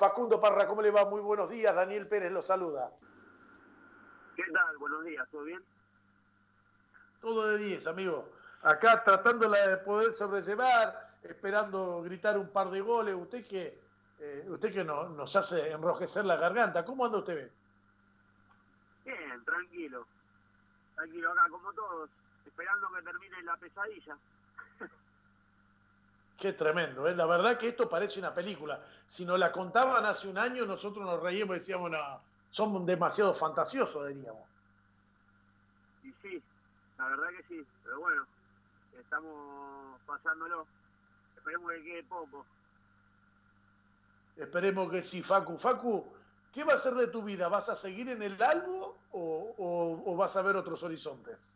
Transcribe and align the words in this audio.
Facundo 0.00 0.40
Parra, 0.40 0.66
¿cómo 0.66 0.80
le 0.80 0.90
va? 0.90 1.04
Muy 1.04 1.20
buenos 1.20 1.50
días. 1.50 1.74
Daniel 1.74 2.08
Pérez 2.08 2.32
lo 2.32 2.40
saluda. 2.40 2.90
¿Qué 4.34 4.44
tal? 4.50 4.78
Buenos 4.78 5.04
días, 5.04 5.28
¿todo 5.30 5.42
bien? 5.42 5.62
Todo 7.20 7.48
de 7.48 7.58
10, 7.58 7.86
amigo. 7.86 8.26
Acá 8.62 9.04
tratándola 9.04 9.58
de 9.68 9.76
poder 9.76 10.14
sobrellevar, 10.14 11.18
esperando 11.22 12.00
gritar 12.00 12.38
un 12.38 12.48
par 12.48 12.70
de 12.70 12.80
goles. 12.80 13.14
Usted 13.14 13.46
que, 13.46 13.78
eh, 14.20 14.46
usted 14.48 14.72
que 14.72 14.84
no, 14.84 15.10
nos 15.10 15.36
hace 15.36 15.70
enrojecer 15.70 16.24
la 16.24 16.36
garganta. 16.36 16.82
¿Cómo 16.82 17.04
anda 17.04 17.18
usted? 17.18 17.50
Bien, 19.04 19.44
tranquilo. 19.44 20.06
Tranquilo 20.94 21.30
acá, 21.32 21.46
como 21.50 21.74
todos, 21.74 22.08
esperando 22.46 22.88
que 22.90 23.02
termine 23.02 23.42
la 23.42 23.56
pesadilla. 23.58 24.16
Qué 26.40 26.54
tremendo, 26.54 27.06
¿eh? 27.06 27.14
La 27.14 27.26
verdad 27.26 27.58
que 27.58 27.68
esto 27.68 27.86
parece 27.86 28.18
una 28.18 28.32
película. 28.32 28.82
Si 29.04 29.26
nos 29.26 29.38
la 29.38 29.52
contaban 29.52 30.06
hace 30.06 30.26
un 30.26 30.38
año, 30.38 30.64
nosotros 30.64 31.04
nos 31.04 31.22
reíamos 31.22 31.54
y 31.54 31.58
decíamos, 31.58 31.90
no, 31.90 31.98
somos 32.48 32.86
demasiado 32.86 33.34
fantasiosos, 33.34 34.08
diríamos. 34.08 34.48
Y 36.02 36.10
sí, 36.22 36.42
la 36.96 37.08
verdad 37.08 37.28
que 37.36 37.42
sí, 37.42 37.66
pero 37.84 38.00
bueno, 38.00 38.26
estamos 38.98 40.00
pasándolo. 40.06 40.66
Esperemos 41.36 41.72
que 41.72 41.82
quede 41.84 42.02
poco. 42.04 42.46
Esperemos 44.38 44.90
que 44.90 45.02
sí, 45.02 45.22
Facu. 45.22 45.58
Facu, 45.58 46.10
¿qué 46.54 46.64
va 46.64 46.72
a 46.72 46.78
ser 46.78 46.94
de 46.94 47.08
tu 47.08 47.22
vida? 47.22 47.48
¿Vas 47.48 47.68
a 47.68 47.76
seguir 47.76 48.08
en 48.08 48.22
el 48.22 48.42
albo 48.42 48.96
o, 49.12 50.02
o 50.06 50.16
vas 50.16 50.34
a 50.36 50.40
ver 50.40 50.56
otros 50.56 50.82
horizontes? 50.84 51.54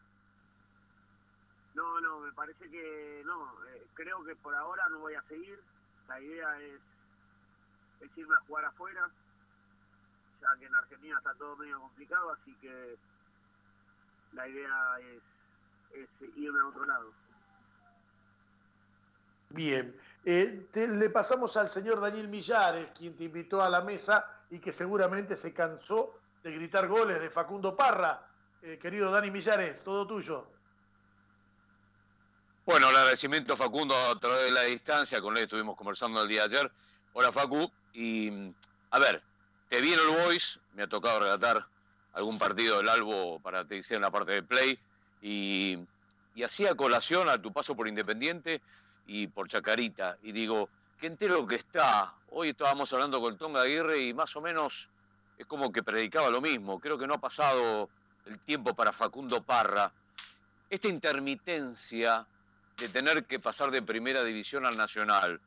Parece 2.35 2.71
que 2.71 3.23
no. 3.25 3.53
Eh, 3.69 3.87
creo 3.95 4.25
que 4.25 4.35
por 4.37 4.55
ahora 4.55 4.89
no 4.91 5.01
voy 5.01 5.15
a 5.15 5.23
seguir. 5.23 5.59
La 6.09 6.21
idea 6.21 6.61
es, 6.61 6.81
es 8.01 8.19
irme 8.19 8.35
a 8.35 8.47
jugar 8.47 8.65
afuera, 8.67 9.09
ya 10.41 10.59
que 10.59 10.67
en 10.67 10.75
Argentina 10.75 11.17
está 11.17 11.35
todo 11.35 11.57
medio 11.57 11.81
complicado, 11.81 12.31
así 12.31 12.55
que 12.61 12.97
la 14.33 14.47
idea 14.47 14.99
es, 15.01 15.23
es 16.01 16.37
irme 16.37 16.61
a 16.61 16.67
otro 16.67 16.85
lado. 16.85 17.13
Bien, 19.51 19.97
eh, 20.25 20.67
le 20.75 21.11
pasamos 21.11 21.57
al 21.57 21.71
señor 21.71 22.01
Daniel 22.01 22.29
Millares, 22.29 22.91
quien 22.99 23.17
te 23.17 23.25
invitó 23.25 23.63
a 23.63 23.71
la 23.71 23.83
mesa 23.83 24.27
y 24.51 24.59
que 24.59 24.73
seguramente 24.73 25.37
se 25.37 25.55
cansó 25.55 26.19
de 26.43 26.53
gritar 26.53 26.89
goles 26.89 27.21
de 27.21 27.31
Facundo 27.31 27.77
Parra. 27.77 28.27
Eh, 28.63 28.79
querido 28.79 29.11
Dani 29.11 29.31
Millares, 29.31 29.85
todo 29.85 30.07
tuyo. 30.07 30.47
Agradecimiento 33.15 33.57
Facundo 33.57 33.95
a 33.95 34.19
través 34.19 34.47
de 34.47 34.51
la 34.51 34.63
distancia, 34.63 35.21
con 35.21 35.37
él 35.37 35.45
estuvimos 35.45 35.77
conversando 35.77 36.21
el 36.21 36.29
día 36.29 36.49
de 36.49 36.57
ayer. 36.57 36.73
Hola 37.13 37.31
Facu, 37.31 37.71
y 37.93 38.53
a 38.91 38.99
ver, 38.99 39.23
te 39.69 39.81
vi 39.81 39.93
en 39.93 40.01
el 40.01 40.25
Boys, 40.25 40.59
me 40.75 40.83
ha 40.83 40.89
tocado 40.89 41.21
relatar 41.21 41.65
algún 42.13 42.41
partido 42.41 42.79
del 42.79 42.89
Albo 42.89 43.39
para 43.39 43.65
te 43.65 43.81
en 43.89 44.01
la 44.01 44.11
parte 44.11 44.33
de 44.33 44.43
play, 44.43 44.77
y, 45.23 45.79
y 46.35 46.43
hacía 46.43 46.75
colación 46.75 47.29
a 47.29 47.41
tu 47.41 47.53
paso 47.53 47.77
por 47.77 47.87
Independiente 47.87 48.61
y 49.07 49.29
por 49.29 49.49
Chacarita, 49.49 50.19
y 50.25 50.33
digo, 50.33 50.69
qué 50.99 51.07
entero 51.07 51.47
que 51.47 51.55
está. 51.55 52.15
Hoy 52.31 52.49
estábamos 52.49 52.93
hablando 52.93 53.21
con 53.21 53.39
Tonga 53.39 53.63
Aguirre 53.63 54.01
y 54.01 54.13
más 54.13 54.35
o 54.35 54.41
menos 54.41 54.89
es 55.39 55.47
como 55.47 55.71
que 55.71 55.85
predicaba 55.85 56.31
lo 56.31 56.41
mismo. 56.41 56.81
Creo 56.81 56.99
que 56.99 57.07
no 57.07 57.15
ha 57.15 57.19
pasado 57.19 57.89
el 58.27 58.41
tiempo 58.41 58.75
para 58.75 58.93
Facundo 58.93 59.41
Parra. 59.41 59.93
Esta 60.69 60.89
intermitencia 60.89 62.27
de 62.77 62.89
tener 62.89 63.25
que 63.25 63.39
pasar 63.39 63.71
de 63.71 63.83
primera 63.83 64.23
división 64.25 64.67
al 64.67 64.77
nacional, 64.77 65.41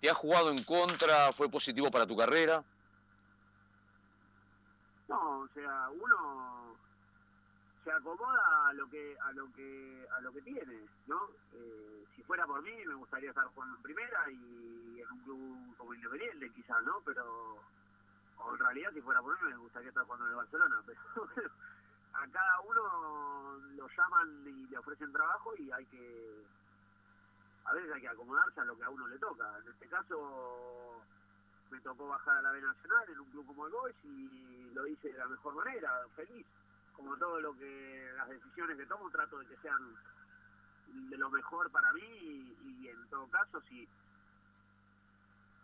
¿te 0.00 0.10
ha 0.10 0.14
jugado 0.14 0.50
en 0.50 0.62
contra? 0.64 1.32
¿Fue 1.32 1.50
positivo 1.50 1.90
para 1.90 2.06
tu 2.06 2.16
carrera? 2.16 2.62
No, 5.08 5.40
o 5.40 5.48
sea, 5.54 5.88
uno 5.90 6.76
se 7.84 7.92
acomoda 7.92 8.68
a 8.68 8.72
lo 8.74 8.88
que 8.88 9.16
a 9.20 9.32
lo 9.32 9.52
que 9.52 10.06
a 10.16 10.20
lo 10.20 10.32
que 10.32 10.42
tiene, 10.42 10.86
¿no? 11.06 11.28
Eh, 11.52 12.04
si 12.14 12.22
fuera 12.22 12.46
por 12.46 12.62
mí 12.62 12.72
me 12.86 12.94
gustaría 12.94 13.30
estar 13.30 13.44
jugando 13.46 13.76
en 13.76 13.82
primera 13.82 14.30
y 14.30 15.00
en 15.00 15.12
un 15.12 15.20
club 15.24 15.76
como 15.76 15.94
Independiente 15.94 16.50
quizás, 16.54 16.82
¿no? 16.84 17.00
Pero 17.04 17.58
o 18.38 18.52
en 18.52 18.58
realidad 18.58 18.90
si 18.94 19.00
fuera 19.00 19.20
por 19.20 19.34
mí 19.42 19.50
me 19.50 19.56
gustaría 19.56 19.88
estar 19.88 20.04
jugando 20.04 20.26
en 20.26 20.30
el 20.30 20.36
Barcelona, 20.36 20.82
pero 20.86 21.00
a 22.14 22.26
cada 22.28 22.60
uno 22.60 23.58
lo 23.76 23.88
llaman 23.88 24.44
y 24.46 24.66
le 24.68 24.78
ofrecen 24.78 25.12
trabajo 25.12 25.52
y 25.58 25.70
hay 25.72 25.84
que 25.86 26.44
a 27.64 27.72
veces 27.72 27.92
hay 27.92 28.00
que 28.00 28.08
acomodarse 28.08 28.60
a 28.60 28.64
lo 28.64 28.76
que 28.76 28.84
a 28.84 28.90
uno 28.90 29.06
le 29.08 29.18
toca. 29.18 29.58
En 29.58 29.68
este 29.68 29.86
caso 29.88 31.02
me 31.70 31.80
tocó 31.80 32.08
bajar 32.08 32.36
a 32.36 32.42
la 32.42 32.52
B 32.52 32.60
Nacional 32.60 33.04
en 33.08 33.20
un 33.20 33.30
club 33.30 33.46
como 33.46 33.66
el 33.66 33.72
Boys 33.72 33.96
y 34.04 34.70
lo 34.74 34.86
hice 34.86 35.12
de 35.12 35.18
la 35.18 35.28
mejor 35.28 35.54
manera, 35.54 35.90
feliz. 36.16 36.46
Como 36.96 37.16
todo 37.16 37.40
lo 37.40 37.56
que, 37.56 38.12
las 38.16 38.28
decisiones 38.28 38.76
que 38.76 38.86
tomo, 38.86 39.10
trato 39.10 39.38
de 39.38 39.46
que 39.46 39.56
sean 39.56 39.94
de 40.88 41.16
lo 41.16 41.30
mejor 41.30 41.70
para 41.70 41.92
mí 41.92 42.02
y, 42.02 42.88
en 42.88 43.08
todo 43.08 43.26
caso, 43.28 43.60
si, 43.62 43.88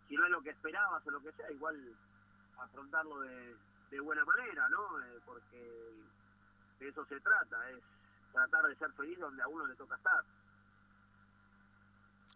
si 0.09 0.17
no 0.17 0.25
es 0.25 0.31
lo 0.31 0.41
que 0.41 0.51
esperabas 0.51 1.07
o 1.07 1.11
lo 1.11 1.21
que 1.21 1.33
sea, 1.33 1.51
igual 1.51 1.77
afrontarlo 2.59 3.21
de, 3.21 3.57
de 3.91 4.01
buena 4.01 4.25
manera, 4.25 4.69
¿no? 4.71 5.01
Eh, 5.01 5.21
porque 5.27 5.95
de 6.81 6.89
eso 6.89 7.05
se 7.05 7.21
trata, 7.21 7.71
es 7.71 7.83
tratar 8.33 8.67
de 8.67 8.77
ser 8.77 8.93
feliz 8.93 9.19
donde 9.19 9.43
a 9.43 9.49
uno 9.49 9.67
le 9.67 9.75
toca 9.75 9.97
estar. 9.97 10.25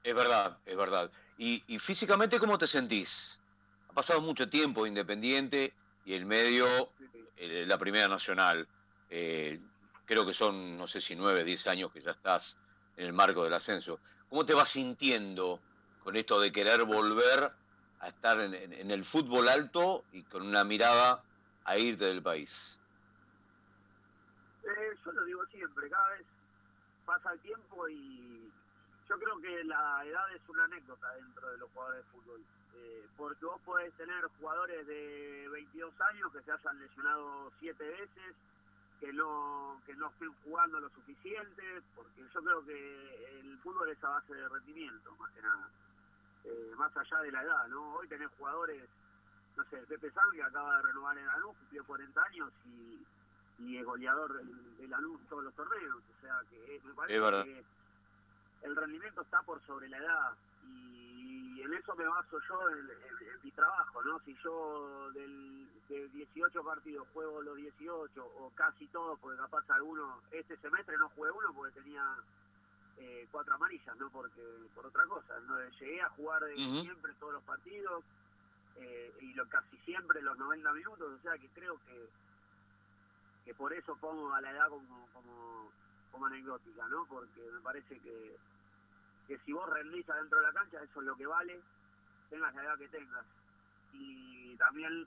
Es 0.03 0.15
verdad, 0.15 0.59
es 0.67 0.77
verdad. 0.77 1.11
¿Y, 1.39 1.61
físicamente 1.79 2.39
cómo 2.39 2.59
te 2.59 2.67
sentís? 2.67 3.41
Ha 3.89 3.93
pasado 3.93 4.21
mucho 4.21 4.49
tiempo 4.49 4.87
Independiente 4.87 5.75
y 6.05 6.15
el 6.15 6.25
medio, 6.25 6.67
eh, 7.37 7.65
la 7.67 7.79
Primera 7.79 8.09
Nacional. 8.09 8.67
Eh, 9.11 9.61
creo 10.05 10.27
que 10.27 10.35
son, 10.35 10.77
no 10.77 10.87
sé 10.87 11.01
si 11.01 11.15
nueve, 11.15 11.45
diez 11.45 11.67
años 11.67 11.93
que 11.93 12.01
ya 12.01 12.13
estás 12.13 12.59
en 12.97 13.07
el 13.07 13.13
marco 13.13 13.45
del 13.45 13.55
ascenso. 13.55 14.01
¿Cómo 14.29 14.45
te 14.45 14.55
vas 14.55 14.71
sintiendo 14.71 15.61
con 16.03 16.17
esto 16.17 16.41
de 16.41 16.53
querer 16.53 16.85
volver 16.85 17.53
a 18.01 18.09
estar 18.09 18.41
en, 18.41 18.91
el 18.91 19.05
fútbol 19.05 19.49
alto 19.49 20.05
y 20.13 20.25
con 20.25 20.43
una 20.47 20.65
mirada 20.65 21.23
a 21.65 21.79
irte 21.79 22.07
del 22.07 22.23
país? 22.23 22.81
Eh, 24.65 24.97
yo 25.05 25.13
lo 25.13 25.25
digo 25.25 25.45
siempre, 25.47 25.89
cada 25.89 26.09
vez 26.11 26.27
pasa 27.05 27.33
el 27.33 27.41
tiempo 27.41 27.89
y, 27.89 28.52
yo 29.13 29.19
creo 29.19 29.41
que 29.43 29.65
la 29.65 30.05
edad 30.07 30.35
es 30.35 30.41
una 30.49 30.65
anécdota 30.65 31.13
dentro 31.15 31.51
de 31.51 31.59
los 31.59 31.71
jugadores 31.71 32.05
de 32.05 32.11
fútbol. 32.13 32.41
Eh, 32.75 33.07
porque 33.17 33.45
vos 33.45 33.61
podés 33.63 33.93
tener 33.95 34.25
jugadores 34.41 34.87
de 34.87 35.49
22 35.53 35.93
años 36.01 36.33
que 36.33 36.41
se 36.41 36.53
hayan 36.53 36.81
lesionado 36.81 37.53
siete 37.61 37.85
veces, 37.85 38.35
que 39.01 39.13
no 39.13 39.81
que 39.85 39.95
no 39.95 40.09
estén 40.09 40.33
jugando 40.45 40.81
lo 40.81 40.89
suficiente, 40.91 41.83
porque 41.95 42.23
yo 42.33 42.41
creo 42.43 42.65
que 42.65 43.41
el 43.41 43.59
fútbol 43.59 43.91
es 43.91 44.03
a 44.03 44.09
base 44.09 44.35
de 44.35 44.49
rendimiento, 44.49 45.15
más 45.17 45.31
que 45.33 45.43
nada. 45.43 45.69
Eh, 46.45 46.73
más 46.77 46.97
allá 46.97 47.21
de 47.21 47.33
la 47.33 47.43
edad, 47.43 47.69
¿no? 47.69 47.95
Hoy 47.97 48.09
tenés 48.09 48.31
jugadores, 48.39 48.89
no 49.57 49.65
sé, 49.65 49.77
Pepe 49.89 50.11
San, 50.11 50.31
que 50.33 50.43
acaba 50.43 50.79
de 50.79 50.83
renovar 50.85 51.19
en 51.19 51.27
Lanús, 51.27 51.57
cumplió 51.59 51.85
40 51.85 52.23
años 52.23 52.53
y, 52.65 53.07
y 53.59 53.77
es 53.77 53.85
goleador 53.85 54.43
de 54.43 54.89
Lanús 54.89 55.21
todos 55.29 55.45
los 55.45 55.55
torneos. 55.55 55.97
O 55.97 56.21
sea, 56.21 56.41
que 56.51 56.81
me 56.83 56.95
parece 56.95 57.45
que 57.45 57.65
el 58.63 58.77
rendimiento 58.77 59.23
está 59.23 59.43
por 59.43 59.61
sobre 59.67 59.89
la 59.89 59.99
edad 59.99 60.33
y 60.65 61.61
en 61.61 61.75
eso 61.75 61.95
me 61.95 62.07
baso 62.07 62.39
yo 62.49 62.71
en, 62.71 62.89
mi 63.43 63.51
trabajo, 63.51 64.03
¿no? 64.05 64.21
Si 64.21 64.37
yo 64.43 65.11
del, 65.13 65.69
de 65.89 66.09
18 66.09 66.63
partidos 66.63 67.09
juego 67.13 67.43
los 67.43 67.57
18 67.57 68.25
o 68.25 68.51
casi 68.55 68.87
todos, 68.89 69.19
porque 69.19 69.39
capaz 69.39 69.69
alguno, 69.71 70.21
este 70.31 70.57
semestre 70.59 70.97
no 70.97 71.09
jugué 71.11 71.31
uno 71.31 71.53
porque 71.53 71.81
tenía 71.81 72.17
eh, 72.99 73.27
cuatro 73.33 73.55
amarillas, 73.55 73.97
no 73.97 74.09
porque 74.11 74.43
por 74.75 74.87
otra 74.87 75.05
cosa, 75.07 75.41
no 75.41 75.59
llegué 75.59 76.01
a 76.03 76.09
jugar 76.11 76.43
siempre 76.55 77.13
todos 77.19 77.35
los 77.35 77.43
partidos 77.43 78.05
eh, 78.77 79.13
y 79.21 79.35
lo 79.35 79.49
casi 79.49 79.77
siempre 79.79 80.23
los 80.23 80.39
90 80.39 80.73
minutos, 80.73 81.19
o 81.19 81.23
sea 81.23 81.37
que 81.39 81.49
creo 81.49 81.79
que 81.87 82.09
que 83.45 83.55
por 83.55 83.73
eso 83.73 83.97
pongo 83.97 84.33
a 84.33 84.41
la 84.41 84.53
edad 84.53 84.69
como 84.69 85.09
como 85.13 85.73
como 86.13 86.27
anecdótica, 86.27 86.87
¿no? 86.89 87.07
Porque 87.07 87.41
me 87.53 87.61
parece 87.61 87.99
que, 87.99 88.37
que 89.33 89.39
si 89.47 89.53
vos 89.53 89.67
rendís 89.67 90.07
adentro 90.11 90.41
de 90.41 90.47
la 90.47 90.53
cancha, 90.53 90.83
eso 90.83 91.01
es 91.01 91.07
lo 91.07 91.17
que 91.17 91.27
vale, 91.27 91.59
tengas 92.29 92.55
la 92.55 92.65
edad 92.65 92.79
que 92.79 92.89
tengas. 92.89 93.25
Y 93.95 94.55
también 94.57 95.07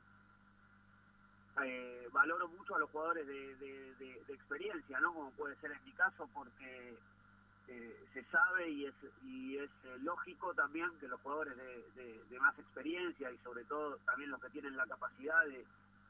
eh, 1.64 2.10
valoro 2.12 2.48
mucho 2.48 2.76
a 2.76 2.80
los 2.80 2.90
jugadores 2.90 3.28
de, 3.28 3.56
de, 3.56 4.34
experiencia, 4.34 5.00
¿no? 5.00 5.14
Como 5.14 5.32
puede 5.32 5.56
ser 5.58 5.72
en 5.74 5.86
mi 5.86 5.92
caso, 5.92 6.28
porque 6.34 6.98
eh, 7.68 8.06
se 8.14 8.24
sabe 8.26 8.68
y 8.68 8.86
es, 8.86 8.96
y 9.24 9.58
es 9.60 9.70
eh, 9.84 9.98
lógico 10.02 10.56
también 10.56 10.90
que 11.00 11.08
los 11.08 11.22
jugadores 11.22 11.56
de, 11.56 12.24
de 12.28 12.40
más 12.40 12.58
experiencia 12.58 13.32
y 13.32 13.38
sobre 13.40 13.64
todo 13.66 13.98
también 14.06 14.32
los 14.32 14.42
que 14.42 14.50
tienen 14.50 14.76
la 14.76 14.88
capacidad 14.88 15.46
de 15.46 15.66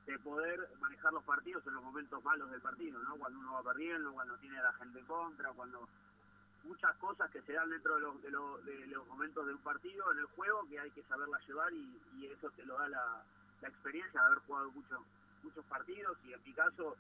de 0.06 0.20
poder 0.20 0.70
manejar 0.80 1.12
los 1.14 1.24
partidos 1.24 1.66
en 1.66 1.74
los 1.74 1.84
momentos 1.84 2.24
malos 2.24 2.52
del 2.52 2.62
partido, 2.62 3.00
¿no? 3.02 3.16
Cuando 3.16 3.40
uno 3.40 3.54
va 3.54 3.64
perdiendo, 3.64 4.14
cuando 4.14 4.38
tiene 4.38 4.62
la 4.62 4.72
gente 4.74 5.00
en 5.00 5.06
contra, 5.06 5.52
cuando 5.54 5.88
muchas 6.66 6.96
cosas 6.98 7.30
que 7.32 7.42
se 7.42 7.54
dan 7.54 7.70
dentro 7.70 7.96
de 7.96 8.02
los, 8.02 8.24
de, 8.66 8.88
los, 8.88 9.08
momentos 9.08 9.46
de 9.46 9.54
un 9.54 9.60
partido, 9.60 10.12
en 10.12 10.20
el 10.20 10.26
juego, 10.26 10.68
que 10.70 10.80
hay 10.80 10.92
que 10.92 11.04
saberla 11.04 11.40
llevar 11.48 11.72
y, 11.74 12.26
eso 12.26 12.50
te 12.56 12.66
lo 12.66 12.78
da 12.78 12.90
la, 12.90 13.24
experiencia 13.62 14.20
de 14.20 14.28
haber 14.28 14.40
jugado 14.46 14.70
muchos 14.72 15.00
muchos 15.42 15.66
partidos 15.66 16.18
y 16.28 16.34
en 16.34 16.44
mi 16.44 16.54
caso 16.54 16.96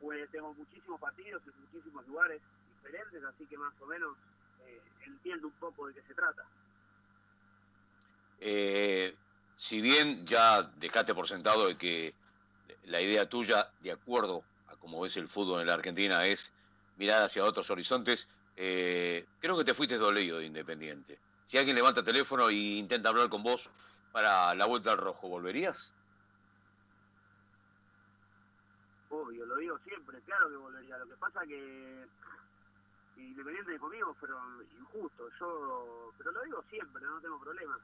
pues 0.00 0.28
tengo 0.30 0.52
muchísimos 0.54 1.00
partidos 1.00 1.42
en 1.46 1.52
muchísimos 1.60 2.06
lugares 2.08 2.40
diferentes, 2.76 3.22
así 3.22 3.46
que 3.46 3.56
más 3.56 3.72
o 3.80 3.86
menos 3.86 4.16
eh, 4.66 4.80
entiendo 5.06 5.46
un 5.46 5.52
poco 5.54 5.86
de 5.86 5.94
qué 5.94 6.02
se 6.02 6.14
trata. 6.14 6.42
Eh, 8.40 9.14
si 9.56 9.80
bien 9.80 10.26
ya 10.26 10.62
dejaste 10.62 11.14
por 11.14 11.28
sentado 11.28 11.68
de 11.68 11.76
que 11.76 12.14
la 12.84 13.00
idea 13.00 13.28
tuya, 13.28 13.70
de 13.80 13.92
acuerdo 13.92 14.42
a 14.66 14.76
cómo 14.76 15.00
ves 15.00 15.16
el 15.16 15.28
fútbol 15.28 15.60
en 15.60 15.68
la 15.68 15.74
Argentina, 15.74 16.26
es 16.26 16.52
mirar 16.96 17.22
hacia 17.22 17.44
otros 17.44 17.70
horizontes, 17.70 18.28
eh, 18.56 19.26
creo 19.40 19.56
que 19.56 19.64
te 19.64 19.74
fuiste 19.74 19.96
dolido 19.96 20.38
de 20.38 20.46
Independiente. 20.46 21.18
Si 21.44 21.58
alguien 21.58 21.76
levanta 21.76 22.02
teléfono 22.02 22.48
e 22.48 22.54
intenta 22.54 23.08
hablar 23.08 23.28
con 23.28 23.42
vos 23.42 23.70
para 24.12 24.54
la 24.54 24.66
vuelta 24.66 24.92
al 24.92 24.98
rojo, 24.98 25.28
¿volverías? 25.28 25.94
Obvio, 29.10 29.44
lo 29.44 29.56
digo 29.56 29.78
siempre, 29.84 30.20
claro 30.22 30.48
que 30.48 30.56
volvería. 30.56 30.98
Lo 30.98 31.06
que 31.06 31.16
pasa 31.16 31.40
que 31.46 32.06
Independiente 33.16 33.72
de 33.72 33.78
conmigo 33.78 34.14
fueron 34.14 34.66
injustos. 34.78 35.32
Yo, 35.38 36.12
pero 36.18 36.32
lo 36.32 36.42
digo 36.42 36.64
siempre, 36.70 37.02
no 37.02 37.20
tengo 37.20 37.40
problema. 37.40 37.78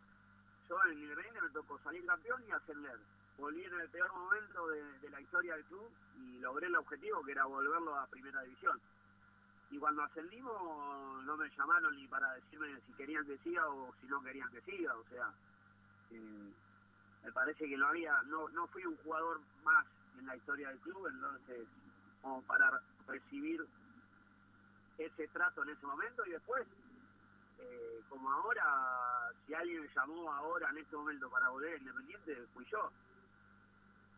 Yo 0.68 0.76
en 0.90 0.98
Independiente 0.98 1.42
me 1.42 1.50
tocó 1.50 1.78
salir 1.84 2.04
campeón 2.04 2.42
y 2.48 2.52
ascender. 2.52 2.98
Volví 3.38 3.64
en 3.64 3.80
el 3.80 3.88
peor 3.88 4.12
momento 4.12 4.68
de 4.68 5.10
la 5.10 5.20
historia 5.20 5.54
del 5.54 5.64
club 5.64 5.88
y 6.18 6.38
logré 6.40 6.66
el 6.66 6.76
objetivo 6.76 7.22
que 7.24 7.32
era 7.32 7.44
volverlo 7.44 7.96
a 7.96 8.06
primera 8.06 8.42
división 8.42 8.80
y 9.70 9.78
cuando 9.78 10.02
ascendimos 10.02 11.24
no 11.24 11.36
me 11.36 11.48
llamaron 11.50 11.94
ni 11.96 12.06
para 12.08 12.32
decirme 12.34 12.80
si 12.86 12.92
querían 12.94 13.24
que 13.26 13.38
siga 13.38 13.68
o 13.68 13.92
si 14.00 14.06
no 14.06 14.22
querían 14.22 14.50
que 14.50 14.62
siga, 14.62 14.94
o 14.94 15.04
sea, 15.10 15.30
eh, 16.10 16.52
me 17.24 17.32
parece 17.32 17.68
que 17.68 17.76
no 17.76 17.86
había, 17.86 18.22
no, 18.22 18.48
no 18.48 18.66
fui 18.68 18.84
un 18.84 18.96
jugador 18.98 19.40
más 19.64 19.86
en 20.18 20.26
la 20.26 20.36
historia 20.36 20.68
del 20.68 20.78
club, 20.78 21.06
entonces 21.08 21.66
como 22.22 22.42
para 22.42 22.80
recibir 23.06 23.64
ese 24.96 25.28
trato 25.28 25.62
en 25.62 25.70
ese 25.70 25.86
momento 25.86 26.24
y 26.26 26.30
después, 26.30 26.66
eh, 27.58 28.02
como 28.08 28.30
ahora, 28.30 29.30
si 29.46 29.54
alguien 29.54 29.82
me 29.82 29.88
llamó 29.94 30.32
ahora 30.32 30.70
en 30.70 30.78
este 30.78 30.96
momento 30.96 31.30
para 31.30 31.48
volver 31.50 31.78
Independiente, 31.78 32.46
fui 32.54 32.64
yo. 32.70 32.90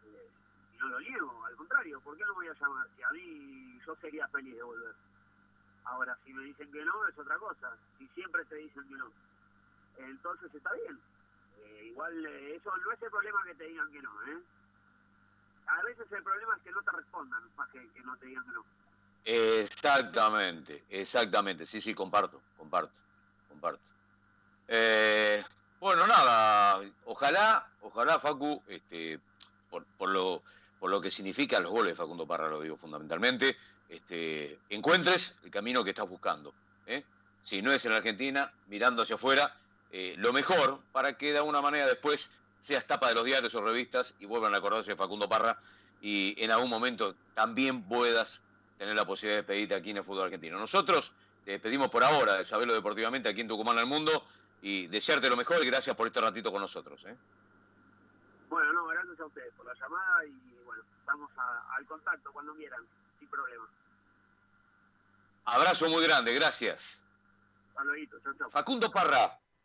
Eh, 0.07 0.31
y 0.75 0.79
no 0.79 0.89
lo 0.89 1.01
niego, 1.01 1.45
al 1.45 1.57
contrario, 1.57 2.01
¿por 2.01 2.17
qué 2.17 2.25
no 2.25 2.35
voy 2.35 2.49
a 2.49 2.55
llamar? 2.55 2.89
Si 2.97 3.03
a 3.03 3.11
mí 3.11 3.81
yo 3.85 3.95
sería 3.97 4.27
feliz 4.29 4.55
de 4.55 4.63
volver. 4.63 4.95
Ahora, 5.85 6.17
si 6.25 6.33
me 6.33 6.45
dicen 6.45 6.71
que 6.71 6.85
no, 6.85 7.09
es 7.09 7.19
otra 7.19 7.37
cosa. 7.39 7.77
Si 7.99 8.07
siempre 8.09 8.45
te 8.45 8.57
dicen 8.57 8.87
que 8.89 8.95
no, 8.95 9.11
entonces 9.99 10.55
está 10.55 10.73
bien. 10.73 10.99
Eh, 11.63 11.85
igual, 11.87 12.27
eh, 12.27 12.57
eso 12.57 12.75
no 12.77 12.93
es 12.93 13.03
el 13.03 13.11
problema 13.11 13.45
que 13.45 13.55
te 13.55 13.65
digan 13.65 13.91
que 13.93 14.03
no, 14.03 14.11
¿eh? 14.29 14.39
A 15.67 15.83
veces 15.83 16.11
el 16.11 16.23
problema 16.23 16.57
es 16.57 16.63
que 16.63 16.73
no 16.73 16.83
te 16.83 16.91
respondan, 16.93 17.43
más 17.57 17.69
que, 17.71 17.89
que 17.91 18.01
no 18.01 18.17
te 18.17 18.27
digan 18.27 18.45
que 18.45 18.51
no. 18.51 18.65
Exactamente, 19.25 20.85
exactamente. 20.89 21.67
Sí, 21.67 21.81
sí, 21.81 21.95
comparto, 21.95 22.41
comparto, 22.57 22.93
comparto. 23.49 23.89
Eh, 24.67 25.45
bueno, 25.79 26.07
nada, 26.07 26.81
ojalá, 27.05 27.67
ojalá, 27.81 28.19
Facu, 28.19 28.63
este, 28.67 29.21
por, 29.69 29.85
por, 29.97 30.09
lo, 30.09 30.43
por 30.81 30.91
lo 30.91 31.01
que 31.01 31.11
significa 31.11 31.61
los 31.61 31.71
goles 31.71 31.97
Facundo 31.97 32.27
Parra, 32.27 32.49
lo 32.49 32.61
digo 32.61 32.77
fundamentalmente, 32.77 33.57
este, 33.89 34.59
encuentres 34.71 35.37
el 35.45 35.51
camino 35.51 35.85
que 35.85 35.91
estás 35.91 36.09
buscando. 36.09 36.55
¿eh? 36.87 37.05
Si 37.43 37.61
no 37.61 37.71
es 37.71 37.85
en 37.85 37.93
Argentina, 37.93 38.51
mirando 38.69 39.03
hacia 39.03 39.17
afuera, 39.17 39.55
eh, 39.93 40.15
lo 40.17 40.33
mejor 40.33 40.81
para 40.91 41.19
que 41.19 41.33
de 41.33 41.39
alguna 41.39 41.61
manera 41.61 41.87
después 41.87 42.31
seas 42.61 42.87
tapa 42.87 43.09
de 43.09 43.15
los 43.15 43.25
diarios 43.25 43.55
o 43.55 43.63
revistas 43.63 44.15
y 44.21 44.27
vuelvan 44.27 44.55
a 44.55 44.57
acordarse 44.57 44.93
de 44.93 44.97
Facundo 44.97 45.29
Parra 45.29 45.59
y 46.01 46.35
en 46.43 46.51
algún 46.51 46.71
momento 46.71 47.15
también 47.35 47.83
puedas 47.83 48.41
tener 48.79 48.95
la 48.95 49.05
posibilidad 49.05 49.41
de 49.41 49.47
pedirte 49.47 49.75
aquí 49.75 49.91
en 49.91 49.99
el 49.99 50.05
fútbol 50.05 50.25
argentino. 50.25 50.59
Nosotros 50.59 51.13
te 51.45 51.59
pedimos 51.59 51.91
por 51.91 52.05
ahora 52.05 52.37
de 52.37 52.45
saberlo 52.45 52.73
deportivamente 52.73 53.29
aquí 53.29 53.43
en 53.43 53.49
Tucumán 53.49 53.79
al 53.79 53.87
mundo 53.87 54.25
y 54.63 54.87
desearte 54.87 55.29
lo 55.29 55.37
mejor 55.37 55.63
y 55.63 55.67
gracias 55.67 55.95
por 55.95 56.07
este 56.07 56.21
ratito 56.21 56.51
con 56.51 56.63
nosotros. 56.63 57.05
¿eh? 57.05 57.15
Gracias 59.21 59.37
a 59.37 59.39
ustedes 59.41 59.55
por 59.55 59.67
la 59.67 59.75
llamada 59.75 60.25
y 60.25 60.65
bueno, 60.65 60.83
estamos 60.99 61.31
al 61.77 61.87
contacto 61.87 62.33
cuando 62.33 62.55
quieran, 62.55 62.81
sin 63.19 63.29
problema. 63.29 63.69
Abrazo 65.45 65.91
muy 65.91 66.03
grande, 66.03 66.33
gracias. 66.33 67.05
Hasta 67.69 67.85
luego, 67.85 68.19
chao, 68.23 68.33
chao. 68.39 68.51
Facundo 68.51 68.91
Parra, 68.91 69.39